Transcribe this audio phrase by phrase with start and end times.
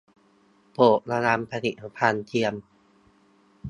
[0.71, 2.53] โปรดระวัง 'ผลิตภัณฑ์เทียม'!